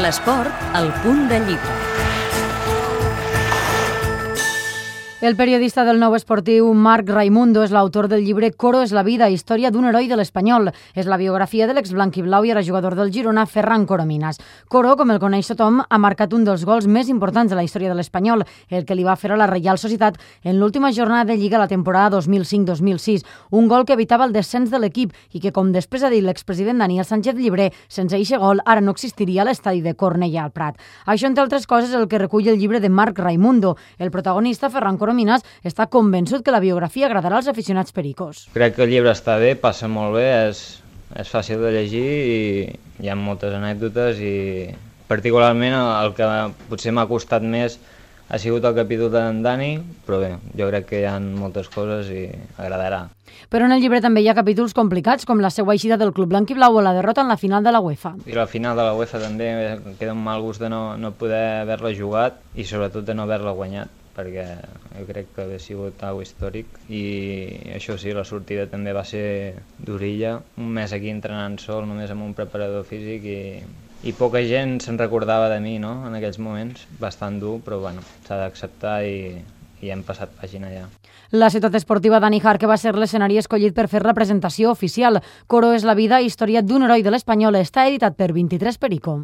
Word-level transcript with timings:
L'esport, 0.00 0.62
al 0.72 0.88
punt 1.02 1.26
de 1.28 1.38
llibre. 1.44 2.19
El 5.20 5.36
periodista 5.36 5.82
del 5.84 5.98
nou 6.00 6.14
esportiu 6.16 6.70
Marc 6.72 7.10
Raimundo 7.12 7.60
és 7.60 7.74
l'autor 7.76 8.06
del 8.08 8.22
llibre 8.24 8.48
Coro 8.56 8.78
és 8.80 8.94
la 8.96 9.02
vida, 9.04 9.26
història 9.28 9.68
d'un 9.68 9.84
heroi 9.84 10.06
de 10.08 10.16
l'Espanyol. 10.16 10.70
És 10.96 11.04
la 11.04 11.18
biografia 11.20 11.66
de 11.68 11.74
l'ex-blanc 11.76 12.14
i 12.16 12.22
blau 12.24 12.46
i 12.48 12.54
ara 12.54 12.62
jugador 12.64 12.94
del 12.96 13.12
Girona, 13.12 13.44
Ferran 13.44 13.84
Corominas. 13.84 14.40
Coro, 14.72 14.94
com 14.96 15.12
el 15.12 15.20
coneix 15.20 15.50
tothom, 15.52 15.82
ha 15.84 15.98
marcat 16.00 16.32
un 16.32 16.46
dels 16.48 16.64
gols 16.64 16.86
més 16.88 17.10
importants 17.12 17.52
de 17.52 17.58
la 17.58 17.64
història 17.66 17.90
de 17.92 17.98
l'Espanyol, 17.98 18.46
el 18.70 18.86
que 18.88 18.96
li 18.96 19.04
va 19.04 19.18
fer 19.20 19.34
a 19.34 19.36
la 19.36 19.50
Reial 19.50 19.76
Societat 19.76 20.16
en 20.40 20.56
l'última 20.56 20.88
jornada 20.90 21.28
de 21.28 21.36
Lliga 21.36 21.60
la 21.60 21.68
temporada 21.68 22.16
2005-2006. 22.16 23.28
Un 23.50 23.68
gol 23.68 23.84
que 23.84 23.98
evitava 23.98 24.24
el 24.24 24.32
descens 24.32 24.72
de 24.72 24.80
l'equip 24.80 25.12
i 25.36 25.44
que, 25.44 25.52
com 25.52 25.68
després 25.76 26.00
ha 26.00 26.08
dit 26.08 26.24
l'expresident 26.24 26.80
Daniel 26.80 27.04
Sánchez 27.04 27.36
Llibre, 27.36 27.68
sense 27.92 28.16
eixe 28.16 28.40
gol 28.40 28.64
ara 28.64 28.80
no 28.80 28.96
existiria 28.96 29.44
l'estadi 29.44 29.84
de 29.84 29.92
Cornellà 29.92 30.48
al 30.48 30.56
Prat. 30.56 30.80
Això, 31.04 31.28
entre 31.28 31.44
altres 31.44 31.68
coses, 31.68 31.92
el 31.92 32.08
que 32.08 32.24
recull 32.24 32.48
el 32.48 32.56
llibre 32.56 32.80
de 32.80 32.88
Marc 32.88 33.20
Raimundo. 33.20 33.76
El 33.98 34.10
protagonista, 34.10 34.72
Ferran 34.72 34.96
Corominas, 34.96 35.09
Coromines 35.10 35.42
està 35.66 35.88
convençut 35.90 36.44
que 36.46 36.54
la 36.54 36.62
biografia 36.62 37.08
agradarà 37.08 37.40
als 37.40 37.48
aficionats 37.50 37.90
pericos. 37.90 38.44
Crec 38.54 38.76
que 38.76 38.84
el 38.86 38.92
llibre 38.94 39.10
està 39.10 39.40
bé, 39.42 39.56
passa 39.58 39.90
molt 39.90 40.14
bé, 40.14 40.28
és, 40.52 40.60
és 41.18 41.32
fàcil 41.34 41.58
de 41.58 41.72
llegir 41.74 42.04
i 42.06 42.36
hi 43.02 43.10
ha 43.10 43.16
moltes 43.18 43.56
anècdotes 43.58 44.22
i 44.22 44.70
particularment 45.10 45.74
el 45.74 46.14
que 46.14 46.28
potser 46.70 46.94
m'ha 46.94 47.08
costat 47.10 47.42
més 47.42 47.80
ha 48.30 48.38
sigut 48.38 48.62
el 48.62 48.76
capítol 48.76 49.10
d'en 49.10 49.42
Dani, 49.42 49.72
però 50.06 50.20
bé, 50.22 50.30
jo 50.54 50.70
crec 50.70 50.86
que 50.92 51.02
hi 51.02 51.08
ha 51.10 51.16
moltes 51.18 51.66
coses 51.74 52.12
i 52.14 52.28
agradarà. 52.54 53.08
Però 53.50 53.66
en 53.66 53.74
el 53.74 53.82
llibre 53.82 53.98
també 54.04 54.22
hi 54.22 54.30
ha 54.30 54.38
capítols 54.38 54.76
complicats, 54.78 55.26
com 55.26 55.42
la 55.42 55.50
seva 55.50 55.74
eixida 55.74 55.98
del 55.98 56.14
club 56.14 56.30
blanc 56.30 56.54
i 56.54 56.54
blau 56.54 56.78
o 56.78 56.84
la 56.86 56.94
derrota 56.94 57.24
en 57.26 57.34
la 57.34 57.40
final 57.40 57.66
de 57.66 57.74
la 57.74 57.82
UEFA. 57.82 58.14
I 58.30 58.38
la 58.38 58.46
final 58.46 58.78
de 58.78 58.86
la 58.86 58.94
UEFA 58.94 59.24
també 59.26 59.50
queda 59.98 60.14
un 60.14 60.22
mal 60.22 60.46
gust 60.46 60.62
de 60.62 60.70
no, 60.70 60.94
no 60.94 61.10
poder 61.10 61.64
haver-la 61.64 61.90
jugat 61.98 62.38
i 62.54 62.62
sobretot 62.62 63.08
de 63.08 63.18
no 63.18 63.26
haver-la 63.26 63.56
guanyat 63.58 63.98
perquè 64.20 64.46
jo 64.98 65.06
crec 65.08 65.30
que 65.34 65.44
hauria 65.44 65.60
sigut 65.62 66.02
algo 66.04 66.22
històric 66.22 66.80
i 66.92 67.04
això 67.74 67.96
sí, 67.98 68.12
la 68.16 68.26
sortida 68.28 68.68
també 68.70 68.94
va 68.96 69.04
ser 69.08 69.56
d'orilla, 69.80 70.36
un 70.60 70.74
mes 70.76 70.92
aquí 70.92 71.10
entrenant 71.12 71.58
sol 71.62 71.88
només 71.88 72.12
amb 72.12 72.28
un 72.28 72.36
preparador 72.36 72.84
físic 72.88 73.24
i, 73.24 73.40
i 74.04 74.16
poca 74.16 74.44
gent 74.44 74.78
se'n 74.84 75.00
recordava 75.00 75.48
de 75.52 75.60
mi 75.64 75.78
no? 75.82 75.96
en 76.08 76.16
aquells 76.18 76.38
moments, 76.38 76.86
bastant 77.00 77.40
dur, 77.40 77.58
però 77.64 77.80
bueno, 77.80 78.04
s'ha 78.28 78.38
d'acceptar 78.44 79.00
i, 79.08 79.40
i 79.80 79.92
hem 79.92 80.04
passat 80.04 80.32
pàgina 80.40 80.70
ja. 80.72 80.86
La 81.30 81.50
ciutat 81.50 81.76
esportiva 81.78 82.18
Dani 82.18 82.40
que 82.40 82.66
va 82.66 82.76
ser 82.76 82.96
l'escenari 82.96 83.38
escollit 83.38 83.74
per 83.74 83.86
fer 83.88 84.02
la 84.02 84.14
presentació 84.14 84.70
oficial. 84.72 85.20
Coro 85.46 85.72
és 85.72 85.84
la 85.84 85.94
vida, 85.94 86.20
història 86.20 86.60
d'un 86.60 86.82
heroi 86.82 87.02
de 87.02 87.10
l'Espanyol, 87.10 87.54
està 87.54 87.86
editat 87.86 88.16
per 88.16 88.32
23 88.32 88.78
Perico. 88.78 89.20